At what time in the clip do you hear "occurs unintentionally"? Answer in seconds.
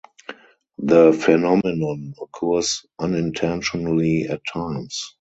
2.19-4.23